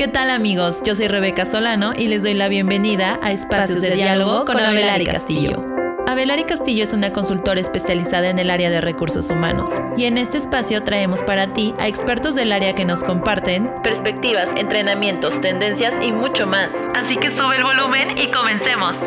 [0.00, 0.80] ¿Qué tal amigos?
[0.82, 5.04] Yo soy Rebeca Solano y les doy la bienvenida a Espacios de Diálogo con Abelari
[5.04, 5.60] Castillo.
[6.06, 9.68] Abelari Castillo es una consultora especializada en el área de recursos humanos
[9.98, 14.48] y en este espacio traemos para ti a expertos del área que nos comparten perspectivas,
[14.56, 16.72] entrenamientos, tendencias y mucho más.
[16.94, 18.98] Así que sube el volumen y comencemos.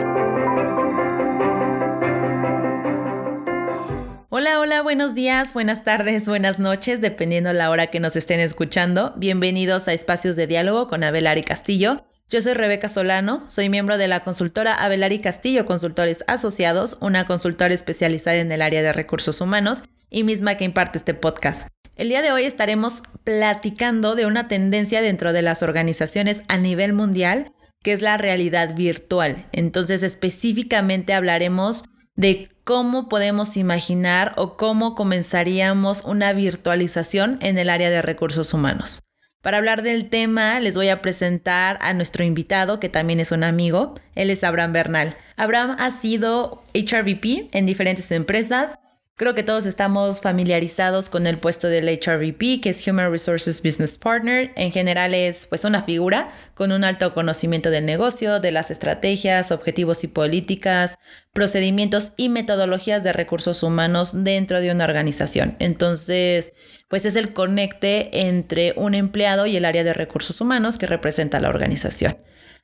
[4.36, 9.13] Hola, hola, buenos días, buenas tardes, buenas noches, dependiendo la hora que nos estén escuchando.
[9.15, 12.04] Bienvenidos a Espacios de Diálogo con Abelari Castillo.
[12.29, 17.75] Yo soy Rebeca Solano, soy miembro de la consultora Abelari Castillo Consultores Asociados, una consultora
[17.75, 21.68] especializada en el área de recursos humanos y misma que imparte este podcast.
[21.95, 26.93] El día de hoy estaremos platicando de una tendencia dentro de las organizaciones a nivel
[26.93, 27.51] mundial,
[27.84, 29.45] que es la realidad virtual.
[29.51, 31.84] Entonces, específicamente hablaremos
[32.16, 39.03] de cómo podemos imaginar o cómo comenzaríamos una virtualización en el área de recursos humanos.
[39.41, 43.44] Para hablar del tema, les voy a presentar a nuestro invitado, que también es un
[43.44, 43.94] amigo.
[44.16, 45.17] Él es Abraham Bernal.
[45.36, 48.80] Abraham ha sido HRVP en diferentes empresas,
[49.16, 54.00] Creo que todos estamos familiarizados con el puesto del HRVP, que es Human Resources Business
[54.00, 54.52] Partner.
[54.55, 59.52] En general es pues una figura con un alto conocimiento del negocio, de las estrategias,
[59.52, 60.97] objetivos y políticas,
[61.31, 65.58] procedimientos y metodologías de recursos humanos dentro de una organización.
[65.59, 66.53] Entonces,
[66.88, 71.39] pues es el conecte entre un empleado y el área de recursos humanos que representa
[71.39, 72.17] la organización.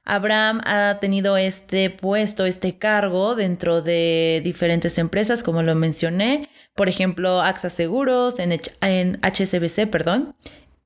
[0.09, 6.89] Abraham ha tenido este puesto, este cargo dentro de diferentes empresas, como lo mencioné, por
[6.89, 10.35] ejemplo, AXA Seguros, en, en HSBC, perdón,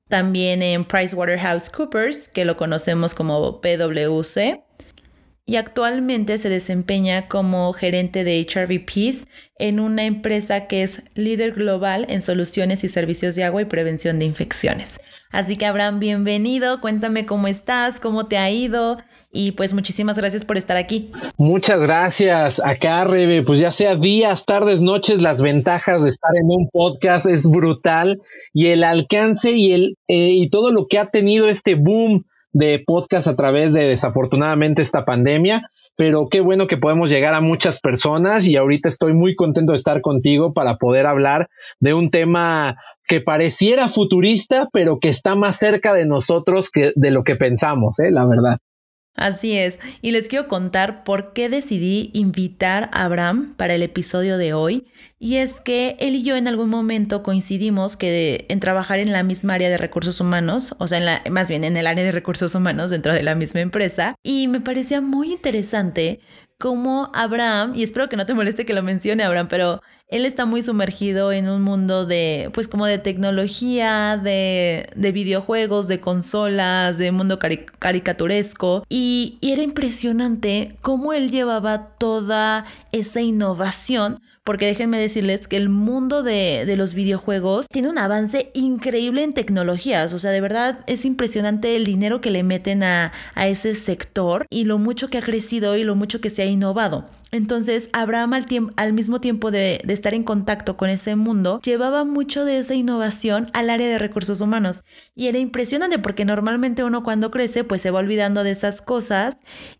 [0.08, 4.63] también en PricewaterhouseCoopers, que lo conocemos como PwC,
[5.46, 9.26] y actualmente se desempeña como gerente de HRVPs
[9.58, 14.18] en una empresa que es líder global en soluciones y servicios de agua y prevención
[14.18, 15.00] de infecciones.
[15.30, 18.98] Así que Abraham, bienvenido, cuéntame cómo estás, cómo te ha ido
[19.32, 21.12] y pues muchísimas gracias por estar aquí.
[21.36, 26.46] Muchas gracias, acá Rebe, pues ya sea días, tardes, noches, las ventajas de estar en
[26.46, 28.22] un podcast es brutal
[28.54, 32.82] y el alcance y, el, eh, y todo lo que ha tenido este boom de
[32.86, 37.80] podcast a través de desafortunadamente esta pandemia, pero qué bueno que podemos llegar a muchas
[37.80, 41.48] personas y ahorita estoy muy contento de estar contigo para poder hablar
[41.80, 42.76] de un tema
[43.06, 47.98] que pareciera futurista, pero que está más cerca de nosotros que de lo que pensamos,
[47.98, 48.10] ¿eh?
[48.10, 48.58] la verdad.
[49.16, 54.38] Así es, y les quiero contar por qué decidí invitar a Abraham para el episodio
[54.38, 54.88] de hoy.
[55.20, 59.22] Y es que él y yo en algún momento coincidimos que en trabajar en la
[59.22, 62.10] misma área de recursos humanos, o sea, en la, más bien en el área de
[62.10, 66.18] recursos humanos dentro de la misma empresa, y me parecía muy interesante
[66.58, 69.80] cómo Abraham, y espero que no te moleste que lo mencione Abraham, pero
[70.14, 75.88] él está muy sumergido en un mundo de, pues como de tecnología, de, de videojuegos,
[75.88, 78.86] de consolas, de mundo caricaturesco.
[78.88, 85.70] Y, y era impresionante cómo él llevaba toda esa innovación porque déjenme decirles que el
[85.70, 90.80] mundo de, de, los videojuegos tiene un avance increíble en tecnologías, o sea, de verdad
[90.86, 95.18] es impresionante el dinero que le meten a, a ese sector y lo mucho que
[95.18, 97.08] ha crecido y lo mucho que se ha innovado.
[97.30, 98.34] Entonces, Abraham
[98.76, 102.74] al, mismo tiempo de, de, estar en contacto con ese mundo, llevaba mucho de esa
[102.74, 104.84] innovación al área de recursos humanos.
[105.16, 109.38] Y era impresionante porque normalmente uno cuando crece, pues se va olvidando de esas cosas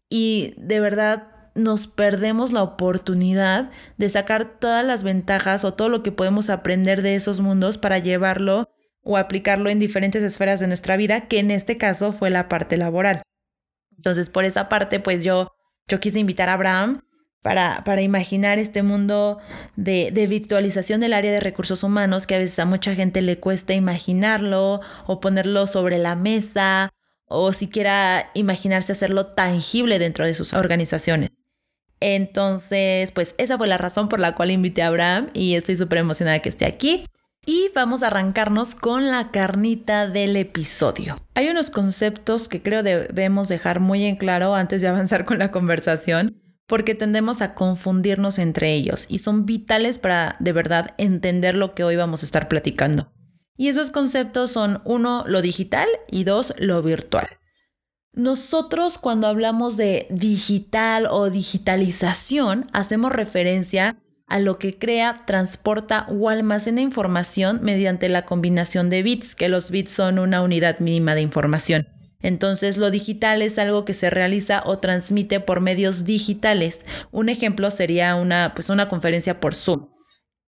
[0.08, 6.02] y de verdad nos perdemos la oportunidad de sacar todas las ventajas o todo lo
[6.02, 8.68] que podemos aprender de esos mundos para llevarlo
[9.02, 12.76] o aplicarlo en diferentes esferas de nuestra vida, que en este caso fue la parte
[12.76, 13.22] laboral.
[13.96, 15.52] Entonces, por esa parte, pues yo,
[15.86, 17.02] yo quise invitar a Abraham
[17.42, 19.38] para, para imaginar este mundo
[19.76, 23.38] de, de, virtualización del área de recursos humanos que a veces a mucha gente le
[23.38, 26.90] cuesta imaginarlo o ponerlo sobre la mesa
[27.26, 31.43] o siquiera imaginarse hacerlo tangible dentro de sus organizaciones.
[32.06, 36.00] Entonces, pues esa fue la razón por la cual invité a Abraham y estoy súper
[36.00, 37.06] emocionada que esté aquí.
[37.46, 41.16] Y vamos a arrancarnos con la carnita del episodio.
[41.32, 45.50] Hay unos conceptos que creo debemos dejar muy en claro antes de avanzar con la
[45.50, 46.36] conversación,
[46.66, 51.84] porque tendemos a confundirnos entre ellos y son vitales para de verdad entender lo que
[51.84, 53.14] hoy vamos a estar platicando.
[53.56, 57.28] Y esos conceptos son uno, lo digital y dos, lo virtual.
[58.14, 63.96] Nosotros cuando hablamos de digital o digitalización hacemos referencia
[64.28, 69.70] a lo que crea, transporta o almacena información mediante la combinación de bits, que los
[69.70, 71.88] bits son una unidad mínima de información.
[72.20, 76.86] Entonces lo digital es algo que se realiza o transmite por medios digitales.
[77.10, 79.88] Un ejemplo sería una, pues una conferencia por Zoom.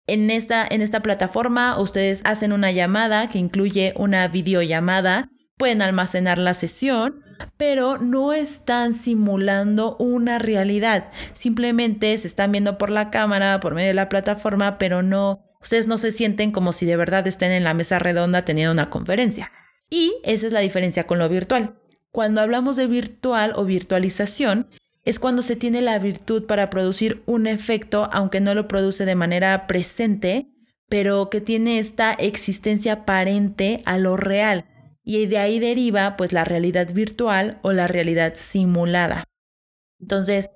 [0.07, 5.29] En esta, en esta plataforma ustedes hacen una llamada que incluye una videollamada
[5.61, 7.23] pueden almacenar la sesión,
[7.59, 11.11] pero no están simulando una realidad.
[11.35, 15.87] Simplemente se están viendo por la cámara, por medio de la plataforma, pero no, ustedes
[15.87, 19.53] no se sienten como si de verdad estén en la mesa redonda teniendo una conferencia.
[19.91, 21.79] Y esa es la diferencia con lo virtual.
[22.11, 24.67] Cuando hablamos de virtual o virtualización,
[25.05, 29.15] es cuando se tiene la virtud para producir un efecto, aunque no lo produce de
[29.15, 30.47] manera presente,
[30.89, 34.65] pero que tiene esta existencia aparente a lo real.
[35.11, 39.25] Y de ahí deriva pues la realidad virtual o la realidad simulada.
[39.99, 40.51] Entonces,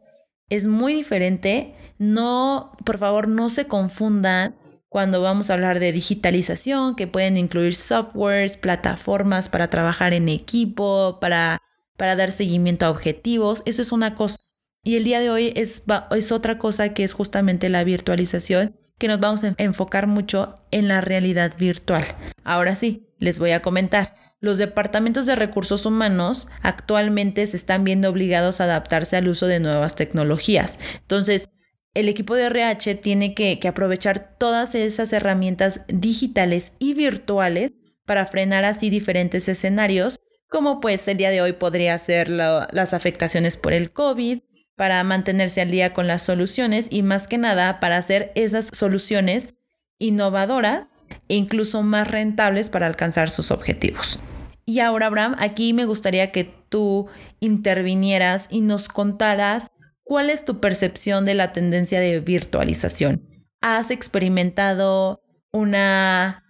[0.49, 1.75] es muy diferente.
[1.99, 4.55] No, por favor, no se confundan
[4.89, 11.19] cuando vamos a hablar de digitalización, que pueden incluir softwares, plataformas para trabajar en equipo,
[11.21, 11.59] para,
[11.97, 13.65] para dar seguimiento a objetivos.
[13.67, 14.39] Eso es una cosa.
[14.85, 19.09] Y el día de hoy es, es otra cosa que es justamente la virtualización que
[19.09, 22.05] nos vamos a enfocar mucho en la realidad virtual.
[22.45, 24.24] Ahora sí, les voy a comentar.
[24.45, 29.59] Los departamentos de recursos humanos actualmente se están viendo obligados a adaptarse al uso de
[29.59, 30.79] nuevas tecnologías.
[31.01, 31.49] Entonces,
[31.95, 38.67] el equipo de RH tiene que, aprovechar todas esas herramientas digitales y virtuales para frenar
[38.67, 40.21] así diferentes escenarios,
[40.51, 44.41] como pues el día de hoy podría ser las afectaciones por el COVID,
[44.77, 49.57] para mantenerse al día con las soluciones y más que nada para hacer esas soluciones
[49.99, 50.89] innovadoras
[51.31, 54.21] e incluso más rentables para alcanzar sus objetivos.
[54.67, 57.07] Y ahora, Abraham, aquí me gustaría que tú
[57.41, 59.71] intervinieras y nos contaras
[60.03, 63.23] cuál es tu percepción de la tendencia de virtualización.
[63.61, 65.23] ¿Has experimentado
[65.53, 66.45] una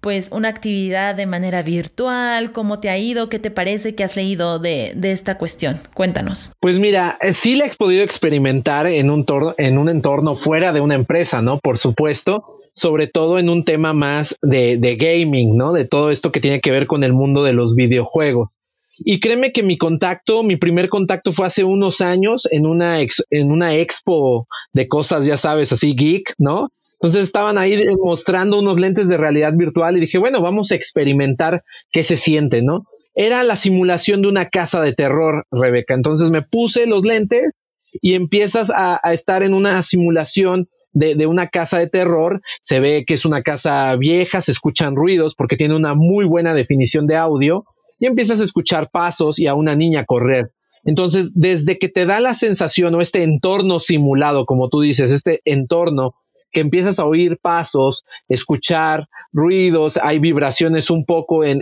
[0.00, 2.52] pues una actividad de manera virtual?
[2.52, 3.28] ¿Cómo te ha ido?
[3.28, 3.94] ¿Qué te parece?
[3.94, 5.80] ¿Qué has leído de, esta cuestión?
[5.94, 6.52] Cuéntanos.
[6.58, 9.24] Pues mira, eh, sí la he podido experimentar en un,
[9.58, 11.58] en un entorno fuera de una empresa, ¿no?
[11.58, 15.72] Por supuesto, sobre todo en un tema más de, de gaming, ¿no?
[15.72, 18.50] De todo esto que tiene que ver con el mundo de los videojuegos.
[18.98, 23.50] Y créeme que mi contacto, mi primer contacto fue hace unos años en una, en
[23.50, 26.70] una expo de cosas, ya sabes, así geek, ¿no?
[27.00, 31.64] Entonces estaban ahí mostrando unos lentes de realidad virtual y dije, bueno, vamos a experimentar
[31.92, 32.84] qué se siente, ¿no?
[33.14, 35.94] Era la simulación de una casa de terror, Rebeca.
[35.94, 37.62] Entonces me puse los lentes
[38.02, 42.40] y empiezas a, estar en una simulación de, una casa de terror.
[42.62, 46.54] Se ve que es una casa vieja, se escuchan ruidos porque tiene una muy buena
[46.54, 47.64] definición de audio
[47.98, 50.52] y empiezas a escuchar pasos y a una niña correr.
[50.84, 55.40] Entonces, desde que te da la sensación o este entorno simulado, como tú dices, este
[55.44, 56.14] entorno
[56.52, 61.60] que empiezas a oír pasos, escuchar ruidos, hay vibraciones un poco en,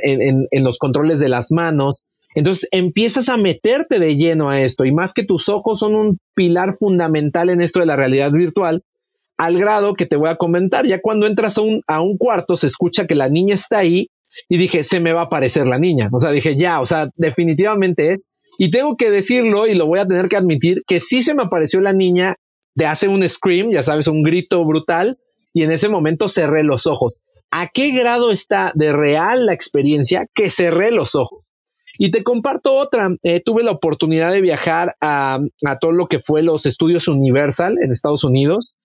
[0.53, 2.03] los controles de las manos.
[2.35, 6.19] Entonces empiezas a meterte de lleno a esto y más que tus ojos son un
[6.35, 8.85] pilar fundamental en esto de la realidad virtual,
[9.39, 12.57] al grado que te voy a comentar, ya cuando entras a un, a un cuarto
[12.57, 14.11] se escucha que la niña está ahí
[14.49, 16.11] y dije, se me va a aparecer la niña.
[16.13, 18.27] O sea, dije, ya, o sea, definitivamente es.
[18.59, 21.45] Y tengo que decirlo y lo voy a tener que admitir que sí se me
[21.45, 22.37] apareció la niña
[22.75, 25.19] de hace un scream, ya sabes, un grito brutal,
[25.53, 27.21] y en ese momento cerré los ojos.
[27.51, 31.45] ¿A qué grado está de real la experiencia que cerré los ojos?
[31.99, 33.09] Y te comparto otra.
[33.23, 37.77] Eh, tuve la oportunidad de viajar a, a, todo lo que fue los estudios Universal
[37.83, 38.77] en Estados Unidos.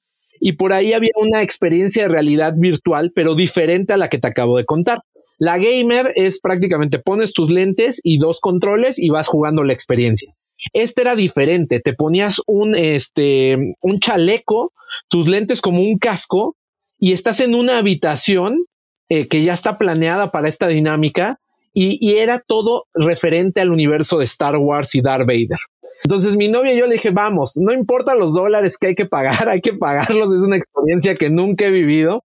[0.45, 4.27] Y por ahí había una experiencia de realidad virtual, pero diferente a la que te
[4.27, 4.99] acabo de contar.
[5.37, 10.35] La gamer es prácticamente pones tus lentes y dos controles y vas jugando la experiencia.
[10.73, 14.73] Este era diferente, te ponías un, este, un chaleco,
[15.07, 16.57] tus lentes como un casco
[16.99, 18.65] y estás en una habitación
[19.07, 21.39] eh, que ya está planeada para esta dinámica
[21.73, 25.59] y, y, era todo referente al universo de Star Wars y Darth Vader.
[26.03, 29.05] Entonces mi novia y yo le dije, vamos, no importa los dólares que hay que
[29.05, 32.23] pagar, hay que pagarlos, es una experiencia que nunca he vivido.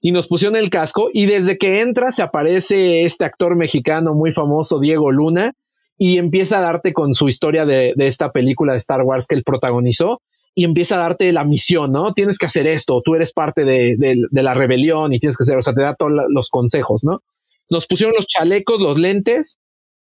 [0.00, 4.32] Y nos pusieron el casco y desde que entra se aparece este actor mexicano muy
[4.32, 5.54] famoso, Diego Luna,
[5.98, 9.42] y empieza a darte con su historia de, esta película de Star Wars que él
[9.42, 10.20] protagonizó
[10.54, 12.12] y empieza a darte la misión, ¿no?
[12.14, 15.62] Tienes que hacer esto, tú eres parte de, la rebelión y tienes que hacer, o
[15.62, 17.22] sea, te da todos los consejos, ¿no?
[17.68, 19.58] Nos pusieron los chalecos, los lentes.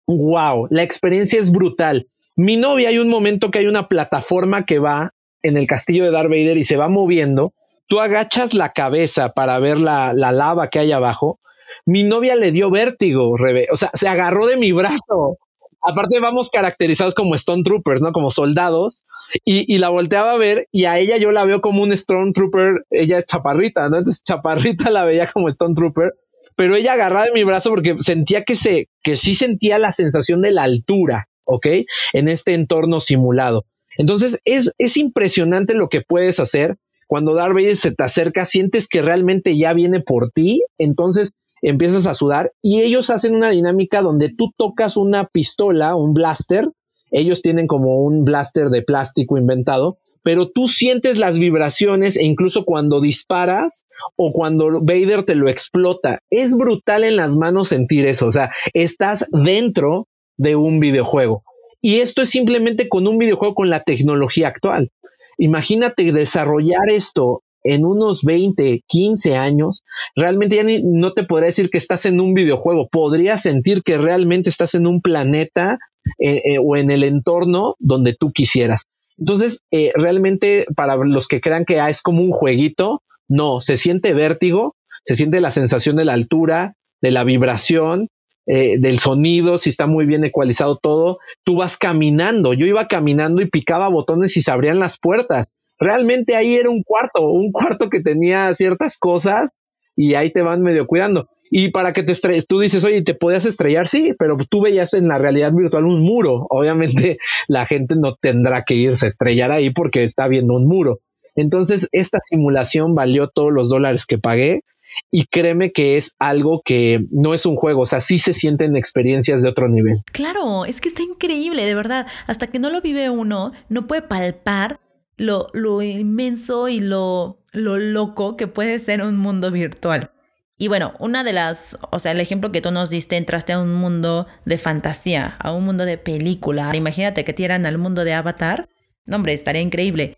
[0.07, 2.07] Wow, la experiencia es brutal.
[2.37, 6.11] Mi novia hay un momento que hay una plataforma que va en el castillo de
[6.11, 7.55] Darth Vader y se va moviendo.
[7.89, 11.41] Tú agachas la cabeza para ver la, la lava que hay abajo.
[11.85, 13.37] Mi novia le dio vértigo.
[13.71, 15.39] O sea, se agarró de mi brazo
[15.87, 18.13] aparte vamos caracterizados como Stone Troopers, ¿no?
[18.13, 19.05] Como soldados.
[19.45, 22.85] Y, la volteaba a ver y a ella yo la veo como un Stone Trooper.
[22.91, 23.99] Ella es chaparrita, ¿no?
[23.99, 26.15] Entonces chaparrita la veía como Stone Trooper.
[26.57, 30.41] Pero ella agarraba de mi brazo porque sentía que se, que sí sentía la sensación
[30.41, 31.67] de la altura, ¿ok?
[32.13, 33.65] En este entorno simulado.
[33.99, 36.77] Entonces es, es impresionante lo que puedes hacer
[37.07, 40.63] cuando Darth Vader se te acerca, sientes que realmente ya viene por ti.
[40.79, 46.13] Entonces empiezas a sudar y ellos hacen una dinámica donde tú tocas una pistola, un
[46.13, 46.71] blaster,
[47.11, 52.65] ellos tienen como un blaster de plástico inventado, pero tú sientes las vibraciones e incluso
[52.65, 53.87] cuando disparas
[54.17, 56.21] o cuando Vader te lo explota.
[56.31, 61.43] Es brutal en las manos sentir eso, o sea, estás dentro de un videojuego.
[61.81, 64.91] Y esto es simplemente con un videojuego con la tecnología actual.
[65.39, 69.83] Imagínate desarrollar esto en unos 20, 15 años,
[70.15, 74.49] realmente ya no te podría decir que estás en un videojuego, podrías sentir que realmente
[74.49, 75.79] estás en un planeta
[76.21, 78.89] eh, eh, o en el entorno donde tú quisieras.
[79.19, 83.77] Entonces, eh, realmente para los que crean que ah, es como un jueguito, no, se
[83.77, 88.09] siente vértigo, se siente la sensación de la altura, de la vibración,
[88.47, 93.51] del sonido, si está muy bien ecualizado todo, tú vas caminando, yo iba caminando y
[93.51, 98.01] picaba botones y se abrían las puertas realmente ahí era un cuarto, un cuarto que
[98.01, 99.59] tenía ciertas cosas
[99.97, 101.29] y ahí te van medio cuidando.
[101.49, 103.87] Y para que te estrelles, tú dices, oye, ¿te podías estrellar?
[103.87, 106.47] Sí, pero tú veías en la realidad virtual un muro.
[106.51, 110.99] Obviamente la gente no tendrá que irse a estrellar ahí porque está viendo un muro.
[111.37, 114.63] Entonces, esta simulación valió todos los dólares que pagué
[115.11, 118.77] y créeme que es algo que no es un juego, o sea, sí se sienten
[118.77, 120.03] experiencias de otro nivel.
[120.13, 122.07] Claro, es que está increíble, de verdad.
[122.27, 124.81] Hasta que no lo vive uno, no puede palpar
[125.17, 130.11] lo, lo inmenso y lo, lo loco que puede ser un mundo virtual.
[130.59, 133.61] Y bueno, una de las, o sea, el ejemplo que tú nos diste, entraste a
[133.61, 136.75] un mundo de fantasía, a un mundo de película.
[136.75, 138.69] Imagínate que tiran al mundo de Avatar.
[139.05, 140.17] No, hombre, estaría increíble.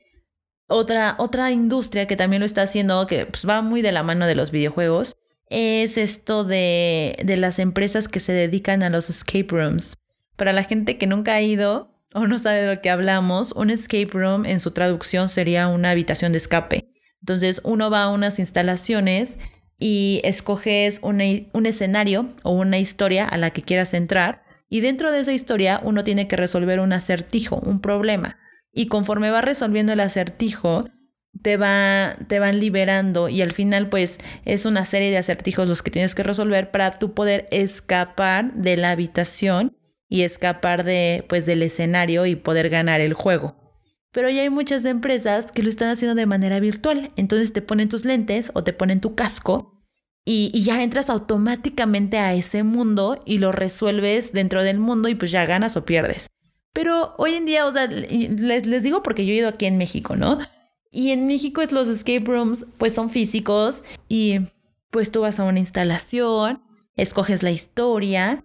[0.69, 4.27] Otra, otra industria que también lo está haciendo, que pues, va muy de la mano
[4.27, 5.17] de los videojuegos,
[5.51, 9.97] es esto de, de las empresas que se dedican a los escape rooms.
[10.37, 13.71] Para la gente que nunca ha ido, o no sabe de lo que hablamos, un
[13.71, 16.91] escape room en su traducción sería una habitación de escape.
[17.21, 19.37] Entonces uno va a unas instalaciones
[19.79, 25.21] y escoges un escenario o una historia a la que quieras entrar y dentro de
[25.21, 28.39] esa historia uno tiene que resolver un acertijo, un problema.
[28.73, 30.85] Y conforme va resolviendo el acertijo,
[31.43, 35.83] te, va, te van liberando y al final pues es una serie de acertijos los
[35.83, 39.77] que tienes que resolver para tú poder escapar de la habitación
[40.09, 43.57] y escapar de, pues, del escenario y poder ganar el juego.
[44.11, 47.13] Pero ya hay muchas empresas que lo están haciendo de manera virtual.
[47.17, 49.85] Entonces te ponen tus lentes o te ponen tu casco
[50.25, 55.15] y, y, ya entras automáticamente a ese mundo y lo resuelves dentro del mundo y
[55.15, 56.38] pues ya ganas o pierdes.
[56.73, 59.79] Pero hoy en día, o sea, les, les digo porque yo he ido aquí en
[59.79, 60.39] México, ¿no?
[60.91, 64.41] Y en México es los escape rooms pues son físicos y
[64.91, 66.63] pues tú vas a una instalación,
[66.97, 68.45] escoges la historia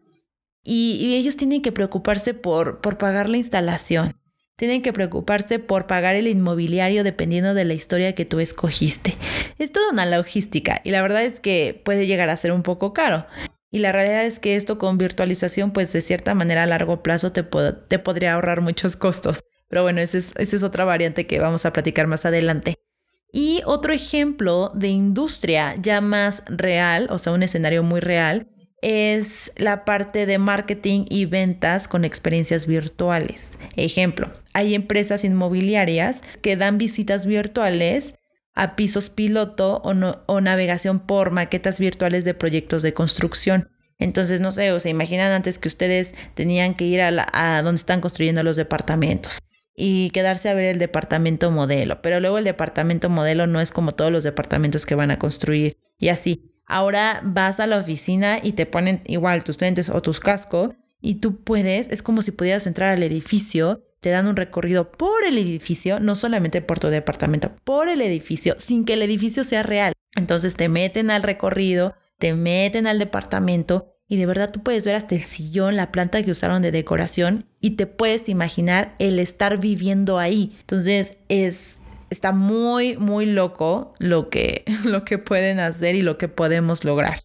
[0.63, 4.13] y, ellos tienen que preocuparse por, por pagar la instalación.
[4.55, 9.15] Tienen que preocuparse por pagar el inmobiliario dependiendo de la historia que tú escogiste.
[9.57, 12.93] Es toda una logística y la verdad es que puede llegar a ser un poco
[12.93, 13.25] caro.
[13.73, 17.31] Y la realidad es que esto con virtualización, pues de cierta manera a largo plazo
[17.31, 19.45] te, te podría ahorrar muchos costos.
[19.67, 22.75] Pero bueno, es, esa es otra variante que vamos a platicar más adelante.
[23.31, 28.47] Y otro ejemplo de industria ya más real, o sea, un escenario muy real,
[28.83, 33.53] es la parte de marketing y ventas con experiencias virtuales.
[33.75, 38.13] Ejemplo, hay empresas inmobiliarias que dan visitas virtuales
[38.55, 43.69] a pisos piloto o, navegación por maquetas virtuales de proyectos de construcción.
[44.00, 47.79] Entonces, no sé, o se imaginan antes que ustedes tenían que ir a, a donde
[47.79, 49.39] están construyendo los departamentos
[49.75, 53.93] y quedarse a ver el departamento modelo, pero luego el departamento modelo no es como
[53.93, 56.51] todos los departamentos que van a construir y así.
[56.65, 60.69] Ahora vas a la oficina y te ponen igual tus lentes o tus cascos
[61.01, 65.24] y tú puedes, es como si pudieras entrar al edificio, te dan un recorrido por
[65.24, 69.63] el edificio, no solamente por tu departamento, por el edificio, sin que el edificio sea
[69.63, 69.93] real.
[70.17, 74.95] Entonces te meten al recorrido, te meten al departamento y de verdad tú puedes ver
[74.95, 79.57] hasta el sillón, la planta que usaron de decoración y te puedes imaginar el estar
[79.57, 80.53] viviendo ahí.
[80.60, 81.77] Entonces es
[82.10, 87.19] está muy, muy loco lo que, lo que pueden hacer y lo que podemos lograr.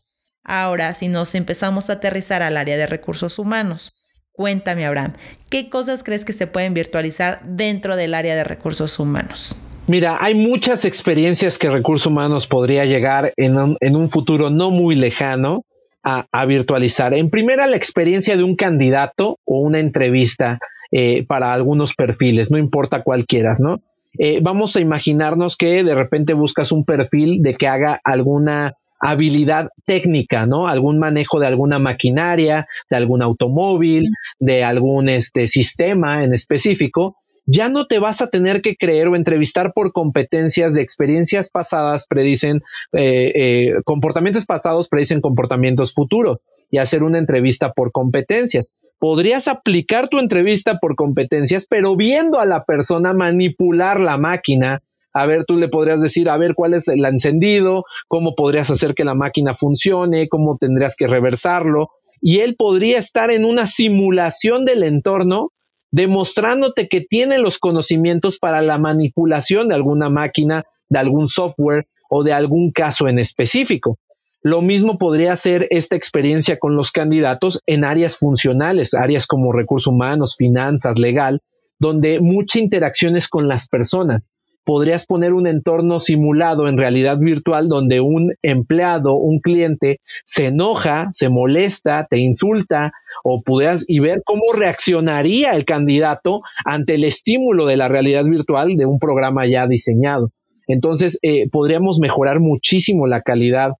[0.44, 3.94] Ahora, si nos empezamos a aterrizar al área de recursos humanos,
[4.38, 5.14] cuéntame, Abraham,
[5.50, 9.56] ¿qué cosas crees que se pueden virtualizar dentro del área de recursos humanos?
[9.88, 15.64] Mira, hay muchas experiencias que recursos humanos podría llegar en un, futuro no muy lejano
[16.04, 17.14] a, virtualizar.
[17.14, 20.60] En primera, la experiencia de un candidato o una entrevista
[20.92, 23.80] eh, para algunos perfiles, no importa cuál quieras, ¿no?
[24.20, 29.70] Eh, vamos a imaginarnos que de repente buscas un perfil de que haga alguna habilidad
[29.84, 30.68] técnica, ¿no?
[30.68, 37.16] Algún manejo de alguna maquinaria, de algún automóvil, de algún este, sistema en específico.
[37.50, 42.06] ya no te vas a tener que creer o entrevistar por competencias de experiencias pasadas,
[42.06, 42.62] predicen
[42.92, 46.40] eh, eh, comportamientos pasados, predicen comportamientos futuros
[46.70, 48.74] y hacer una entrevista por competencias.
[48.98, 54.82] Podrías aplicar tu entrevista por competencias, pero viendo a la persona manipular la máquina.
[55.18, 58.94] A ver, tú le podrías decir, a ver cuál es el encendido, cómo podrías hacer
[58.94, 61.90] que la máquina funcione, cómo tendrías que reversarlo.
[62.20, 65.50] Y él podría estar en una simulación del entorno
[65.90, 72.22] demostrándote que tiene los conocimientos para la manipulación de alguna máquina, de algún software o
[72.22, 73.98] de algún caso en específico.
[74.40, 79.88] Lo mismo podría ser esta experiencia con los candidatos en áreas funcionales, áreas como recursos
[79.92, 81.42] humanos, finanzas, legal,
[81.80, 84.22] donde mucha interacción es con las personas.
[84.68, 91.08] Podrías poner un entorno simulado en realidad virtual donde un empleado, un cliente, se enoja,
[91.12, 92.92] se molesta, te insulta,
[93.24, 98.76] o pudieras y ver cómo reaccionaría el candidato ante el estímulo de la realidad virtual
[98.76, 100.32] de un programa ya diseñado.
[100.66, 103.72] Entonces, eh, podríamos mejorar muchísimo la calidad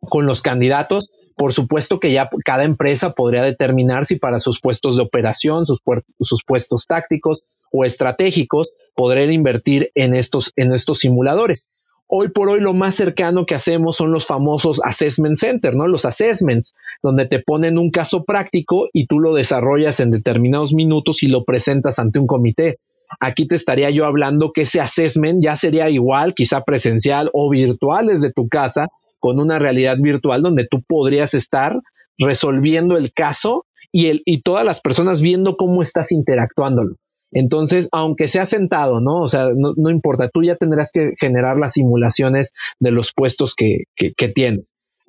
[0.00, 1.12] con los candidatos.
[1.36, 5.82] Por supuesto que ya cada empresa podría determinar si para sus puestos de operación, sus,
[6.18, 7.42] sus puestos tácticos
[7.76, 11.68] o estratégicos, poder invertir en estos, en estos simuladores.
[12.06, 15.88] Hoy por hoy lo más cercano que hacemos son los famosos assessment center, ¿no?
[15.88, 21.24] Los assessments, donde te ponen un caso práctico y tú lo desarrollas en determinados minutos
[21.24, 22.78] y lo presentas ante un comité.
[23.18, 28.06] Aquí te estaría yo hablando que ese assessment ya sería igual, quizá presencial o virtual
[28.06, 28.86] desde tu casa,
[29.18, 31.80] con una realidad virtual donde tú podrías estar
[32.18, 36.94] resolviendo el caso y, el, y todas las personas viendo cómo estás interactuándolo.
[37.34, 39.22] Entonces, aunque sea sentado, ¿no?
[39.22, 43.84] O sea, no, importa, tú ya tendrás que generar las simulaciones de los puestos que,
[43.96, 44.64] que, que tienes.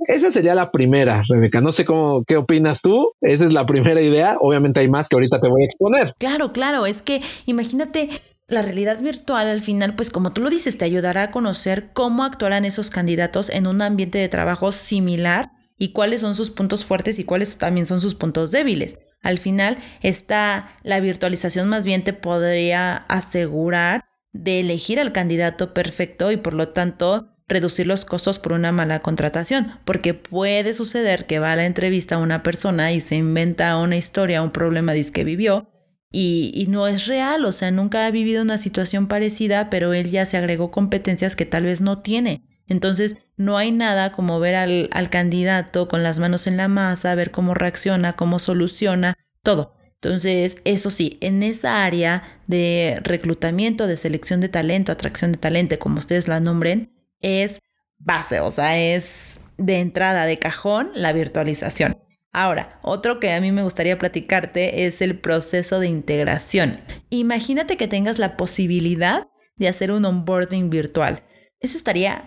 [0.08, 1.62] Esa sería la primera, Rebeca.
[1.62, 3.13] No sé cómo, qué opinas tú.
[3.22, 4.38] Esa es la primera idea.
[4.39, 6.13] Obviamente hay más que ahorita te voy a exponer.
[6.20, 6.86] Claro, claro.
[6.86, 8.10] Es que imagínate
[8.48, 12.24] la realidad virtual al final, pues como tú lo dices, te ayudará a conocer cómo
[12.24, 17.17] actuarán esos candidatos en un ambiente de trabajo similar y cuáles son sus puntos fuertes
[17.17, 19.00] y cuáles también son sus puntos débiles.
[19.22, 26.32] Al final, está la virtualización más bien te podría asegurar de elegir al candidato perfecto
[26.32, 31.39] y por lo tanto reducir los costos por una mala contratación, porque puede suceder que
[31.39, 35.69] va a la entrevista una persona y se inventa una historia, un problema que vivió
[36.12, 40.10] y, y, no es real, o sea, nunca ha vivido una situación parecida, pero él
[40.10, 42.41] ya se agregó competencias que tal vez no tiene.
[42.67, 47.15] Entonces, no hay nada como ver al, al candidato con las manos en la masa,
[47.15, 49.75] ver cómo reacciona, cómo soluciona, todo.
[50.01, 55.80] Entonces, eso sí, en esa área de reclutamiento, de selección de talento, atracción de talento,
[55.80, 57.60] como ustedes la nombren, es
[57.97, 61.97] base, o sea, es de entrada, de cajón, la virtualización.
[62.32, 66.82] Ahora, otro que a mí me gustaría platicarte es el proceso de integración.
[67.10, 71.23] Imagínate que tengas la posibilidad de hacer un onboarding virtual.
[71.62, 72.25] Eso estaría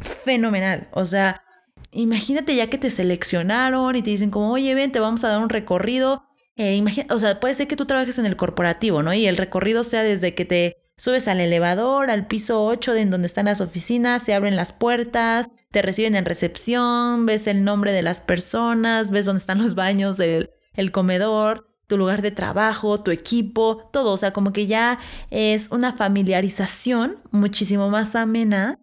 [0.00, 0.88] fenomenal.
[0.92, 1.42] O sea,
[1.92, 5.40] imagínate ya que te seleccionaron y te dicen como, oye, ven, te vamos a dar
[5.40, 6.24] un recorrido.
[6.56, 9.14] Eh, o sea, puede ser que tú trabajes en el corporativo, ¿no?
[9.14, 13.10] Y el recorrido sea desde que te subes al elevador, al piso 8 de en
[13.10, 17.92] donde están las oficinas, se abren las puertas, te reciben en recepción, ves el nombre
[17.92, 23.02] de las personas, ves dónde están los baños, el, el comedor, tu lugar de trabajo,
[23.02, 24.12] tu equipo, todo.
[24.12, 24.98] O sea, como que ya
[25.30, 28.78] es una familiarización muchísimo más amena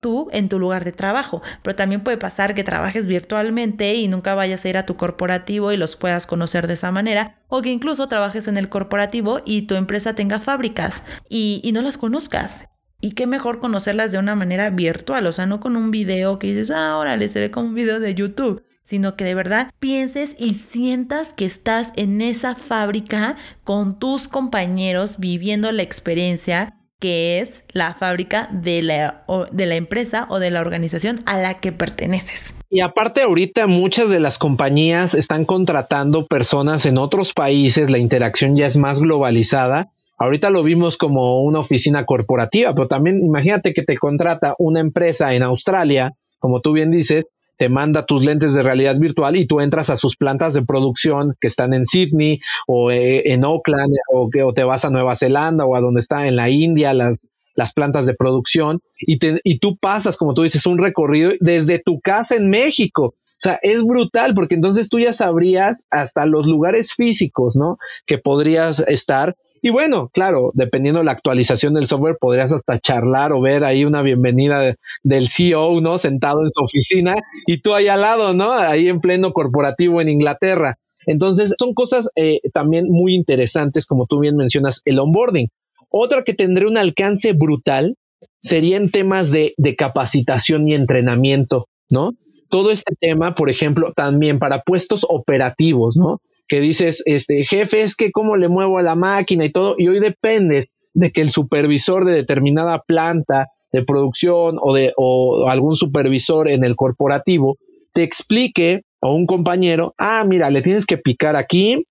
[0.00, 4.34] tú en tu lugar de trabajo, pero también puede pasar que trabajes virtualmente y nunca
[4.34, 7.70] vayas a ir a tu corporativo y los puedas conocer de esa manera, o que
[7.70, 12.64] incluso trabajes en el corporativo y tu empresa tenga fábricas y, no las conozcas.
[13.00, 16.48] Y qué mejor conocerlas de una manera virtual, o sea, no con un video que
[16.48, 20.34] dices, ah, órale, se ve como un video de YouTube, sino que de verdad pienses
[20.38, 27.62] y sientas que estás en esa fábrica con tus compañeros viviendo la experiencia que es
[27.72, 32.54] la fábrica de la, de la empresa o de la organización a la que perteneces.
[32.70, 38.56] Y aparte ahorita muchas de las compañías están contratando personas en otros países, la interacción
[38.56, 39.90] ya es más globalizada.
[40.18, 45.32] Ahorita lo vimos como una oficina corporativa, pero también imagínate que te contrata una empresa
[45.34, 49.60] en Australia, como tú bien dices, te manda tus lentes de realidad virtual y tú
[49.60, 54.30] entras a sus plantas de producción que están en Sydney o eh, en Oakland o,
[54.30, 57.28] que, o te vas a Nueva Zelanda o a donde está en la India las,
[57.54, 61.80] las plantas de producción y, te, y tú pasas, como tú dices, un recorrido desde
[61.80, 63.14] tu casa en México.
[63.38, 67.78] O sea, es brutal porque entonces tú ya sabrías hasta los lugares físicos, ¿no?
[68.06, 73.32] Que podrías estar y bueno, claro, dependiendo de la actualización del software, podrías hasta charlar
[73.32, 75.98] o ver ahí una bienvenida del CEO, ¿no?
[75.98, 77.14] Sentado en su oficina
[77.46, 78.52] y tú ahí al lado, ¿no?
[78.52, 80.78] Ahí en pleno corporativo en Inglaterra.
[81.06, 85.48] Entonces, son cosas eh, también muy interesantes, como tú bien mencionas, el onboarding.
[85.88, 87.96] Otra que tendría un alcance brutal
[88.40, 92.12] sería en temas de, de capacitación y entrenamiento, ¿no?
[92.50, 96.20] Todo este tema, por ejemplo, también para puestos operativos, ¿no?
[96.48, 99.88] Que dices, este jefe, es que cómo le muevo a la máquina y todo, y
[99.88, 105.76] hoy dependes de que el supervisor de determinada planta de producción o de o algún
[105.76, 107.58] supervisor en el corporativo
[107.92, 111.84] te explique a un compañero, ah, mira, le tienes que picar aquí,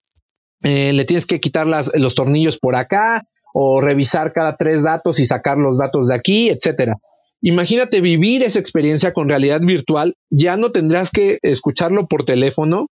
[0.63, 5.19] eh, le tienes que quitar las, los tornillos por acá, o revisar cada tres datos
[5.19, 6.97] y sacar los datos de aquí, etcétera.
[7.41, 12.87] Imagínate vivir esa experiencia con realidad virtual, ya no tendrás que escucharlo por teléfono,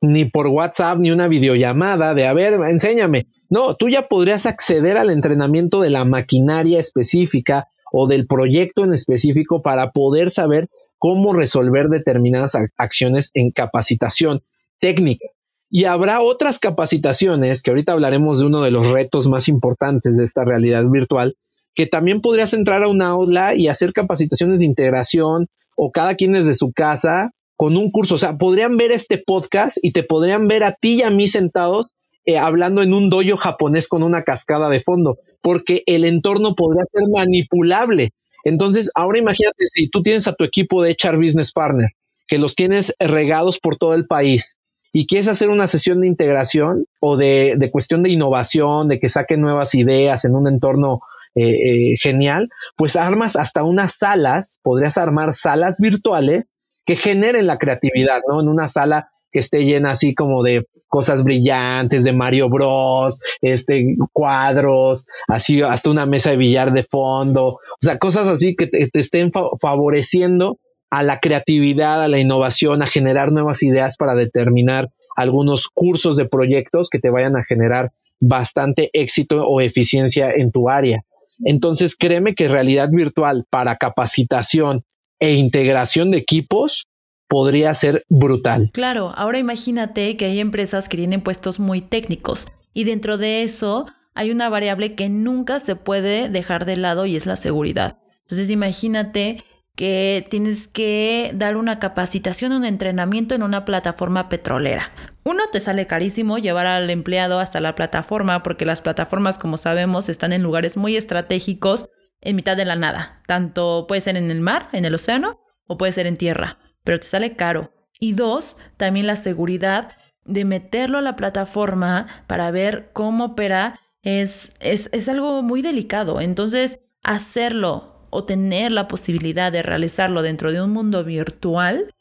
[0.00, 3.26] ni por WhatsApp, ni una videollamada de, a ver, enséñame.
[3.48, 8.92] No, tú ya podrías acceder al entrenamiento de la maquinaria específica o del proyecto en
[8.94, 14.42] específico para poder saber cómo resolver determinadas acciones en capacitación
[14.80, 15.26] técnica.
[15.68, 20.24] Y habrá otras capacitaciones, que ahorita hablaremos de uno de los retos más importantes de
[20.24, 21.36] esta realidad virtual,
[21.74, 26.32] que también podrías entrar a una aula y hacer capacitaciones de integración o cada quien
[26.32, 28.14] desde su casa con un curso.
[28.14, 31.28] O sea, podrían ver este podcast y te podrían ver a ti y a mí
[31.28, 31.92] sentados
[32.24, 36.84] eh, hablando en un dojo japonés con una cascada de fondo, porque el entorno podría
[36.86, 38.12] ser manipulable.
[38.44, 41.90] Entonces, ahora imagínate si tú tienes a tu equipo de HR Business Partner,
[42.26, 44.56] que los tienes regados por todo el país
[44.90, 49.42] y quieres hacer una sesión de integración o de, cuestión de innovación, de que saquen
[49.42, 51.00] nuevas ideas en un entorno
[51.34, 56.54] eh, eh, genial, pues armas hasta unas salas, podrías armar salas virtuales
[56.90, 58.40] que generen la creatividad, ¿no?
[58.40, 63.94] En una sala que esté llena así como de cosas brillantes, de Mario Bros, este,
[64.12, 68.90] cuadros, así hasta una mesa de billar de fondo, o sea, cosas así que te,
[68.94, 70.58] estén favoreciendo
[70.90, 76.24] a la creatividad, a la innovación, a generar nuevas ideas para determinar algunos cursos de
[76.24, 81.04] proyectos que te vayan a generar bastante éxito o eficiencia en tu área.
[81.44, 84.82] Entonces, créeme que realidad virtual para capacitación
[85.20, 86.88] e integración de equipos
[87.28, 88.70] podría ser brutal.
[88.72, 93.86] Claro, ahora imagínate que hay empresas que tienen puestos muy técnicos y dentro de eso
[94.14, 97.98] hay una variable que nunca se puede dejar de lado y es la seguridad.
[98.24, 99.44] Entonces imagínate
[99.76, 104.92] que tienes que dar una capacitación, un entrenamiento en una plataforma petrolera.
[105.24, 110.08] Uno, te sale carísimo llevar al empleado hasta la plataforma porque las plataformas, como sabemos,
[110.08, 111.88] están en lugares muy estratégicos
[112.20, 113.22] en mitad de la nada.
[113.26, 116.98] Tanto puede ser en el mar, en el océano, o puede ser en tierra, pero
[116.98, 117.72] te sale caro.
[117.98, 124.52] Y dos, también la seguridad de meterlo a la plataforma para ver cómo opera es,
[124.60, 126.20] es, es algo muy delicado.
[126.20, 131.94] Entonces, hacerlo o tener la posibilidad de realizarlo dentro de un mundo virtual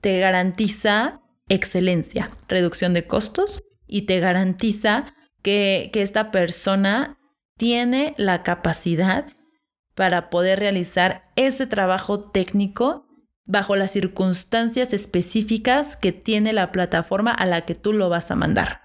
[0.00, 7.18] te garantiza excelencia, reducción de costos y te garantiza que, que esta persona
[7.56, 9.26] tiene la capacidad
[9.98, 13.08] para poder realizar ese trabajo técnico
[13.46, 18.36] bajo las circunstancias específicas que tiene la plataforma a la que tú lo vas a
[18.36, 18.82] mandar.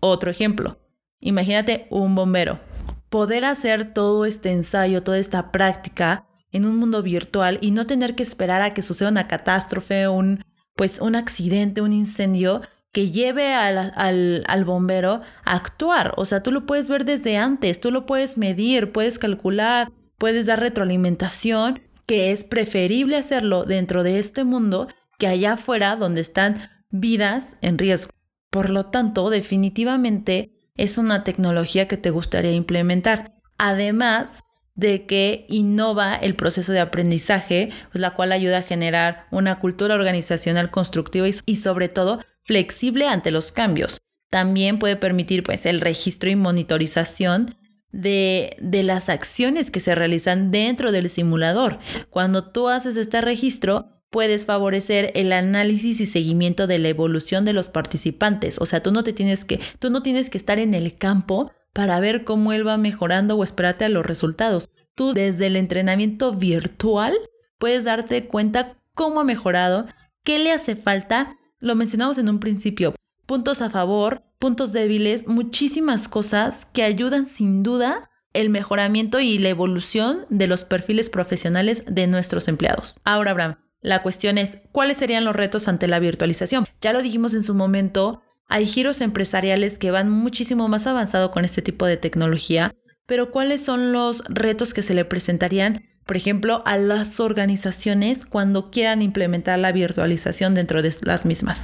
[0.00, 0.78] Otro ejemplo,
[1.18, 2.60] imagínate un bombero
[3.08, 8.14] poder hacer todo este ensayo, toda esta práctica en un mundo virtual y no tener
[8.14, 10.44] que esperar a que suceda una catástrofe, un,
[10.76, 12.60] pues, un accidente, un incendio
[12.92, 16.12] que lleve al, al, al, bombero a actuar.
[16.18, 19.90] O sea, tú lo puedes ver desde antes, tú lo puedes medir, puedes calcular,
[20.20, 24.86] puedes dar retroalimentación, que es preferible hacerlo dentro de este mundo
[25.18, 28.12] que allá afuera donde están vidas en riesgo.
[28.50, 33.34] Por lo tanto, definitivamente es una tecnología que te gustaría implementar.
[33.56, 39.58] Además de que innova el proceso de aprendizaje, pues, la cual ayuda a generar una
[39.58, 44.02] cultura organizacional constructiva y, sobre todo flexible ante los cambios.
[44.30, 47.56] También puede permitir pues, el registro y monitorización
[47.92, 51.78] de, de, las acciones que se realizan dentro del simulador.
[52.08, 57.52] Cuando tú haces este registro, puedes favorecer el análisis y seguimiento de la evolución de
[57.52, 58.60] los participantes.
[58.60, 61.52] O sea, tú no te tienes que, tú no tienes que estar en el campo
[61.72, 64.70] para ver cómo él va mejorando o esperarte a los resultados.
[64.94, 67.14] Tú desde el entrenamiento virtual
[67.58, 69.86] puedes darte cuenta cómo ha mejorado,
[70.24, 71.36] qué le hace falta.
[71.58, 72.94] Lo mencionamos en un principio.
[73.26, 79.50] Puntos a favor, puntos débiles, muchísimas cosas que ayudan sin duda el mejoramiento y la
[79.50, 82.98] evolución de los perfiles profesionales de nuestros empleados.
[83.04, 86.66] Ahora, Abraham, la cuestión es, ¿cuáles serían los retos ante la virtualización?
[86.80, 91.44] Ya lo dijimos en su momento, hay giros empresariales que van muchísimo más avanzado con
[91.44, 92.74] este tipo de tecnología,
[93.06, 98.70] pero ¿cuáles son los retos que se le presentarían, por ejemplo, a las organizaciones cuando
[98.70, 101.62] quieran implementar la virtualización dentro de las mismas?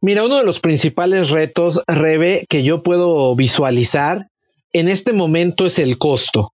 [0.00, 4.28] Mira, uno de los principales retos, Rebe, que yo puedo visualizar
[4.72, 6.52] en este momento es el costo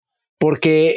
[0.42, 0.96] porque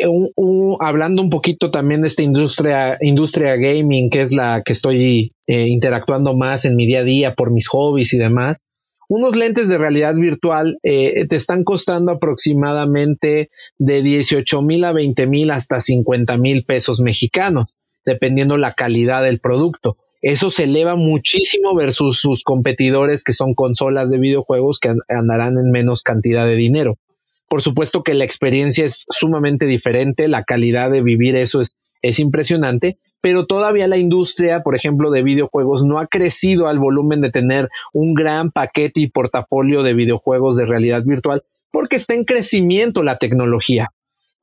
[0.80, 5.68] hablando un poquito también de esta industria, industria gaming, que es la que estoy eh,
[5.68, 8.66] interactuando más en mi día a día por mis hobbies y demás,
[9.08, 15.28] unos lentes de realidad virtual eh, te están costando aproximadamente de 18 mil a 20
[15.28, 19.98] mil hasta 50 mil pesos mexicanos, dependiendo la calidad del producto.
[20.28, 25.70] Eso se eleva muchísimo versus sus competidores que son consolas de videojuegos que andarán en
[25.70, 26.98] menos cantidad de dinero.
[27.48, 32.18] Por supuesto que la experiencia es sumamente diferente, la calidad de vivir eso es, es
[32.18, 37.30] impresionante, pero todavía la industria, por ejemplo, de videojuegos no ha crecido al volumen de
[37.30, 43.04] tener un gran paquete y portafolio de videojuegos de realidad virtual, porque está en crecimiento
[43.04, 43.92] la tecnología.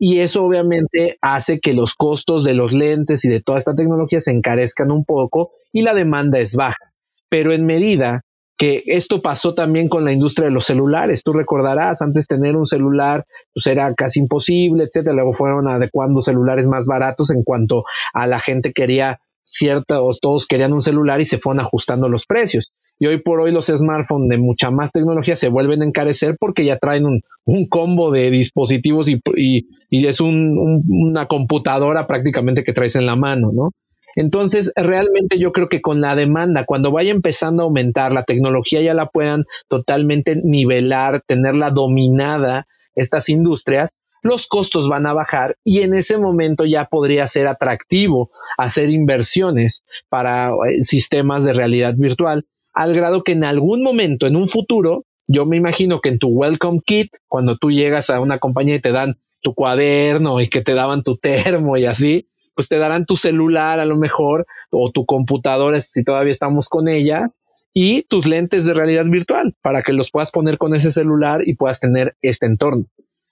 [0.04, 4.20] Y eso obviamente hace que los costos de los lentes y de toda esta tecnología
[4.20, 6.92] se encarezcan un poco y la demanda es baja.
[7.28, 8.24] Pero en medida
[8.58, 11.22] que esto pasó también con la industria de los celulares.
[11.22, 15.14] Tú recordarás, antes tener un celular pues era casi imposible, etcétera.
[15.14, 20.48] Luego fueron adecuando celulares más baratos en cuanto a la gente quería cierta o todos
[20.48, 22.72] querían un celular y se fueron ajustando los precios.
[22.98, 26.64] Y hoy por hoy los smartphones de mucha más tecnología se vuelven a encarecer porque
[26.64, 27.22] ya traen un,
[27.68, 33.72] combo de dispositivos y, y, es una computadora prácticamente que traes en la mano, ¿no?
[34.14, 38.82] Entonces, realmente yo creo que con la demanda, cuando vaya empezando a aumentar, la tecnología
[38.82, 45.80] ya la puedan totalmente nivelar, tenerla dominada estas industrias, los costos van a bajar y
[45.80, 52.46] en ese momento ya podría ser atractivo hacer inversiones para eh, sistemas de realidad virtual,
[52.72, 56.28] al grado que en algún momento, en un futuro, yo me imagino que en tu
[56.28, 60.62] welcome kit, cuando tú llegas a una compañía y te dan tu cuaderno y que
[60.62, 64.90] te daban tu termo y así, pues te darán tu celular a lo mejor o
[64.90, 67.28] tu computadora si todavía estamos con ella
[67.74, 71.54] y tus lentes de realidad virtual para que los puedas poner con ese celular y
[71.54, 72.86] puedas tener este entorno.